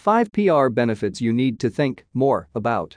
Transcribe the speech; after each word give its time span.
5 0.00 0.32
PR 0.32 0.70
benefits 0.70 1.20
you 1.20 1.30
need 1.30 1.60
to 1.60 1.68
think 1.68 2.06
more 2.14 2.48
about. 2.54 2.96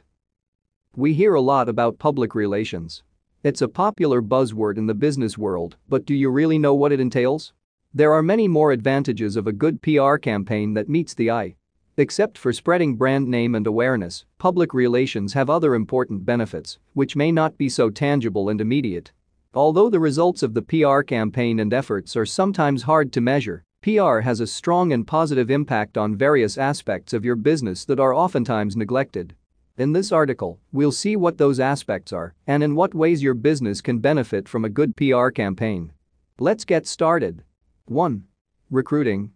We 0.96 1.13
hear 1.13 1.33
a 1.33 1.41
lot 1.41 1.67
about 1.67 1.99
public 1.99 2.33
relations. 2.33 3.03
It's 3.43 3.61
a 3.61 3.67
popular 3.67 4.21
buzzword 4.21 4.77
in 4.77 4.85
the 4.85 4.93
business 4.93 5.37
world, 5.37 5.75
but 5.89 6.05
do 6.05 6.16
you 6.16 6.29
really 6.29 6.58
know 6.58 6.74
what 6.74 6.93
it 6.93 7.01
entails? 7.01 7.51
There 7.93 8.13
are 8.13 8.23
many 8.23 8.47
more 8.47 8.71
advantages 8.71 9.36
of 9.36 9.47
a 9.47 9.52
good 9.52 9.81
PR 9.81 10.16
campaign 10.16 10.75
that 10.75 10.88
meets 10.88 11.13
the 11.13 11.29
eye. 11.29 11.57
Except 11.97 12.38
for 12.38 12.54
spreading 12.54 12.96
brand 12.96 13.28
name 13.28 13.54
and 13.54 13.68
awareness, 13.68 14.24
public 14.38 14.74
relations 14.74 15.34
have 15.34 15.50
other 15.50 15.76
important 15.76 16.26
benefits, 16.26 16.80
which 16.94 17.18
may 17.18 17.34
not 17.34 17.58
be 17.58 17.68
so 17.68 17.90
tangible 17.90 18.48
and 18.48 18.62
immediate. 18.62 19.12
Although 19.54 19.90
the 19.90 20.00
results 20.00 20.42
of 20.42 20.54
the 20.54 20.62
PR 20.62 21.02
campaign 21.02 21.60
and 21.60 21.74
efforts 21.74 22.16
are 22.16 22.26
sometimes 22.26 22.84
hard 22.84 23.12
to 23.12 23.20
measure, 23.20 23.66
PR 23.84 24.21
has 24.21 24.39
a 24.39 24.47
strong 24.47 24.93
and 24.93 25.05
positive 25.05 25.52
impact 25.52 25.97
on 25.97 26.15
various 26.15 26.57
aspects 26.57 27.11
of 27.11 27.25
your 27.25 27.36
business 27.36 27.83
that 27.83 28.00
are 28.00 28.15
oftentimes 28.15 28.77
neglected. 28.77 29.36
In 29.78 29.91
this 29.91 30.14
article, 30.14 30.57
we'll 30.71 30.93
see 30.93 31.18
what 31.18 31.37
those 31.37 31.60
aspects 31.60 32.13
are 32.13 32.33
and 32.47 32.63
in 32.63 32.75
what 32.75 32.95
ways 32.95 33.21
your 33.21 33.33
business 33.33 33.81
can 33.81 33.99
benefit 33.99 34.47
from 34.47 34.63
a 34.63 34.69
good 34.69 34.95
PR 34.95 35.31
campaign. 35.31 35.91
Let's 36.39 36.63
get 36.63 36.88
started. 36.88 37.43
1. 37.88 38.23
Recruiting. 38.71 39.31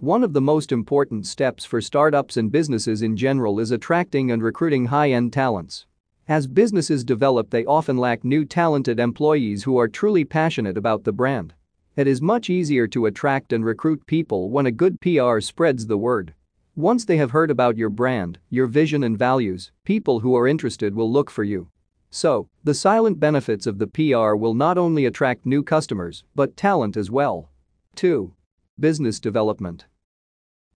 One 0.00 0.24
of 0.24 0.32
the 0.32 0.40
most 0.40 0.72
important 0.72 1.24
steps 1.24 1.64
for 1.64 1.80
startups 1.80 2.36
and 2.36 2.50
businesses 2.50 3.02
in 3.02 3.16
general 3.16 3.60
is 3.60 3.70
attracting 3.70 4.32
and 4.32 4.42
recruiting 4.42 4.86
high-end 4.86 5.32
talents. 5.32 5.86
As 6.26 6.48
businesses 6.48 7.04
develop 7.04 7.50
they 7.50 7.64
often 7.66 7.98
lack 7.98 8.24
new 8.24 8.44
talented 8.44 8.98
employees 8.98 9.62
who 9.62 9.78
are 9.78 9.86
truly 9.86 10.24
passionate 10.24 10.76
about 10.76 11.04
the 11.04 11.12
brand. 11.12 11.54
It 11.96 12.08
is 12.08 12.20
much 12.20 12.50
easier 12.50 12.88
to 12.88 13.06
attract 13.06 13.52
and 13.52 13.64
recruit 13.64 14.04
people 14.06 14.50
when 14.50 14.66
a 14.66 14.72
good 14.72 15.00
PR 15.00 15.38
spreads 15.38 15.86
the 15.86 15.96
word. 15.96 16.34
Once 16.74 17.04
they 17.04 17.18
have 17.18 17.30
heard 17.30 17.52
about 17.52 17.76
your 17.76 17.88
brand, 17.88 18.40
your 18.50 18.66
vision 18.66 19.04
and 19.04 19.16
values, 19.16 19.70
people 19.84 20.18
who 20.18 20.34
are 20.34 20.48
interested 20.48 20.92
will 20.92 21.10
look 21.10 21.30
for 21.30 21.44
you. 21.44 21.68
So, 22.10 22.48
the 22.64 22.74
silent 22.74 23.20
benefits 23.20 23.64
of 23.68 23.78
the 23.78 23.86
PR 23.86 24.34
will 24.34 24.54
not 24.54 24.76
only 24.76 25.06
attract 25.06 25.46
new 25.46 25.62
customers, 25.62 26.24
but 26.34 26.56
talent 26.56 26.96
as 26.96 27.12
well. 27.12 27.50
2. 27.94 28.32
Business 28.80 29.20
development. 29.20 29.86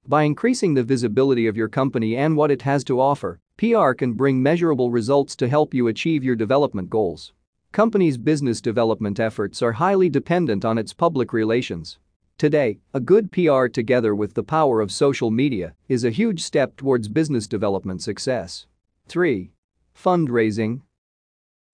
By 0.07 0.23
increasing 0.23 0.75
the 0.75 0.85
visibility 0.85 1.49
of 1.49 1.57
your 1.57 1.69
company 1.69 2.17
and 2.17 2.37
what 2.37 2.53
it 2.53 2.63
has 2.63 2.85
to 2.85 3.01
offer, 3.01 3.41
PR 3.57 3.91
can 3.93 4.13
bring 4.13 4.41
measurable 4.41 4.93
results 4.93 5.35
to 5.35 5.49
help 5.49 5.75
you 5.75 5.89
achieve 5.89 6.23
your 6.23 6.37
development 6.37 6.91
goals. 6.91 7.33
Companies' 7.73 8.17
business 8.17 8.63
development 8.63 9.21
efforts 9.21 9.63
are 9.63 9.73
highly 9.73 10.09
dependent 10.09 10.65
on 10.65 10.79
its 10.79 10.95
public 10.95 11.35
relations. 11.35 11.99
Today, 12.39 12.79
a 12.95 13.01
good 13.01 13.31
PR 13.31 13.67
together 13.67 14.15
with 14.15 14.33
the 14.33 14.43
power 14.43 14.81
of 14.81 14.91
social 14.91 15.31
media 15.31 15.75
is 15.87 16.03
a 16.03 16.11
huge 16.11 16.43
step 16.43 16.77
towards 16.77 17.09
business 17.09 17.47
development 17.47 18.03
success. 18.03 18.67
3. 19.09 19.51
Fundraising. 19.95 20.81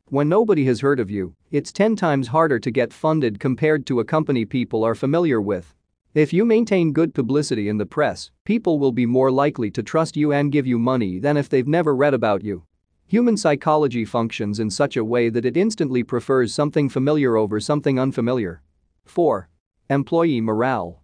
When 0.06 0.28
nobody 0.28 0.64
has 0.64 0.80
heard 0.80 0.98
of 0.98 1.10
you, 1.10 1.36
it's 1.52 1.72
10 1.72 1.94
times 1.94 2.28
harder 2.28 2.58
to 2.58 2.70
get 2.72 2.92
funded 2.92 3.38
compared 3.38 3.86
to 3.86 4.00
a 4.00 4.04
company 4.04 4.44
people 4.44 4.82
are 4.84 4.96
familiar 4.96 5.40
with. 5.40 5.74
If 6.12 6.32
you 6.32 6.44
maintain 6.44 6.92
good 6.92 7.14
publicity 7.14 7.68
in 7.68 7.78
the 7.78 7.86
press, 7.86 8.30
people 8.44 8.80
will 8.80 8.92
be 8.92 9.06
more 9.06 9.30
likely 9.30 9.70
to 9.70 9.82
trust 9.82 10.16
you 10.16 10.32
and 10.32 10.52
give 10.52 10.66
you 10.66 10.78
money 10.78 11.20
than 11.20 11.36
if 11.36 11.48
they've 11.48 11.68
never 11.68 11.94
read 11.94 12.14
about 12.14 12.42
you. 12.42 12.64
Human 13.06 13.36
psychology 13.36 14.04
functions 14.06 14.58
in 14.58 14.70
such 14.70 14.96
a 14.96 15.04
way 15.04 15.28
that 15.28 15.44
it 15.44 15.58
instantly 15.58 16.02
prefers 16.02 16.54
something 16.54 16.88
familiar 16.88 17.36
over 17.36 17.60
something 17.60 17.98
unfamiliar. 17.98 18.62
4. 19.04 19.48
Employee 19.90 20.40
morale. 20.40 21.02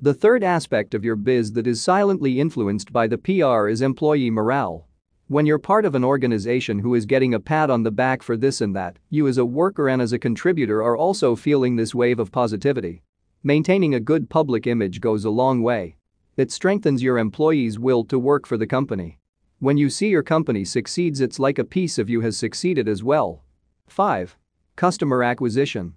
The 0.00 0.12
third 0.12 0.44
aspect 0.44 0.94
of 0.94 1.04
your 1.04 1.16
biz 1.16 1.52
that 1.52 1.66
is 1.66 1.82
silently 1.82 2.38
influenced 2.38 2.92
by 2.92 3.06
the 3.06 3.16
PR 3.16 3.68
is 3.68 3.80
employee 3.80 4.30
morale. 4.30 4.86
When 5.28 5.46
you're 5.46 5.58
part 5.58 5.86
of 5.86 5.94
an 5.94 6.04
organization 6.04 6.78
who 6.78 6.94
is 6.94 7.06
getting 7.06 7.32
a 7.32 7.40
pat 7.40 7.70
on 7.70 7.82
the 7.82 7.90
back 7.90 8.22
for 8.22 8.36
this 8.36 8.60
and 8.60 8.76
that, 8.76 8.98
you 9.08 9.26
as 9.28 9.38
a 9.38 9.46
worker 9.46 9.88
and 9.88 10.02
as 10.02 10.12
a 10.12 10.18
contributor 10.18 10.82
are 10.82 10.96
also 10.96 11.34
feeling 11.34 11.76
this 11.76 11.94
wave 11.94 12.20
of 12.20 12.30
positivity. 12.30 13.02
Maintaining 13.42 13.94
a 13.94 14.00
good 14.00 14.28
public 14.28 14.66
image 14.66 15.00
goes 15.00 15.24
a 15.24 15.30
long 15.30 15.62
way. 15.62 15.96
It 16.36 16.52
strengthens 16.52 17.02
your 17.02 17.18
employees' 17.18 17.78
will 17.78 18.04
to 18.04 18.18
work 18.18 18.46
for 18.46 18.58
the 18.58 18.66
company. 18.66 19.18
When 19.60 19.76
you 19.76 19.90
see 19.90 20.08
your 20.08 20.22
company 20.22 20.64
succeeds 20.64 21.20
it's 21.20 21.40
like 21.40 21.58
a 21.58 21.64
piece 21.64 21.98
of 21.98 22.08
you 22.08 22.20
has 22.20 22.36
succeeded 22.36 22.86
as 22.86 23.02
well. 23.02 23.42
5. 23.88 24.36
Customer 24.76 25.24
acquisition. 25.24 25.94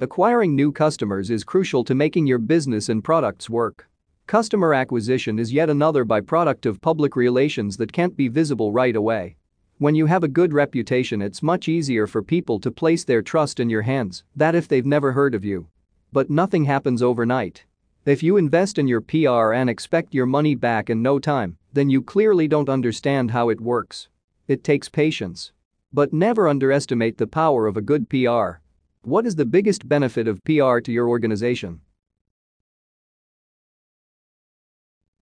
Acquiring 0.00 0.56
new 0.56 0.72
customers 0.72 1.28
is 1.28 1.44
crucial 1.44 1.84
to 1.84 1.94
making 1.94 2.26
your 2.26 2.38
business 2.38 2.88
and 2.88 3.04
products 3.04 3.50
work. 3.50 3.86
Customer 4.26 4.72
acquisition 4.72 5.38
is 5.38 5.52
yet 5.52 5.68
another 5.68 6.06
byproduct 6.06 6.64
of 6.64 6.80
public 6.80 7.16
relations 7.16 7.76
that 7.76 7.92
can't 7.92 8.16
be 8.16 8.28
visible 8.28 8.72
right 8.72 8.96
away. 8.96 9.36
When 9.76 9.94
you 9.94 10.06
have 10.06 10.24
a 10.24 10.28
good 10.28 10.54
reputation 10.54 11.20
it's 11.20 11.42
much 11.42 11.68
easier 11.68 12.06
for 12.06 12.22
people 12.22 12.58
to 12.60 12.70
place 12.70 13.04
their 13.04 13.20
trust 13.20 13.60
in 13.60 13.68
your 13.68 13.82
hands, 13.82 14.24
that 14.36 14.54
if 14.54 14.68
they've 14.68 14.86
never 14.86 15.12
heard 15.12 15.34
of 15.34 15.44
you. 15.44 15.68
But 16.12 16.30
nothing 16.30 16.64
happens 16.64 17.02
overnight. 17.02 17.66
If 18.06 18.22
you 18.22 18.38
invest 18.38 18.78
in 18.78 18.88
your 18.88 19.02
PR 19.02 19.52
and 19.52 19.68
expect 19.68 20.14
your 20.14 20.24
money 20.24 20.54
back 20.54 20.88
in 20.88 21.02
no 21.02 21.18
time, 21.18 21.58
then 21.74 21.90
you 21.90 22.00
clearly 22.00 22.48
don't 22.48 22.68
understand 22.68 23.32
how 23.32 23.48
it 23.48 23.60
works. 23.60 24.08
It 24.46 24.64
takes 24.64 24.88
patience. 24.88 25.52
But 25.92 26.12
never 26.12 26.48
underestimate 26.48 27.18
the 27.18 27.26
power 27.26 27.66
of 27.66 27.76
a 27.76 27.82
good 27.82 28.08
PR. 28.08 28.60
What 29.02 29.26
is 29.26 29.36
the 29.36 29.44
biggest 29.44 29.88
benefit 29.88 30.26
of 30.26 30.42
PR 30.44 30.78
to 30.78 30.92
your 30.92 31.08
organization? 31.08 31.80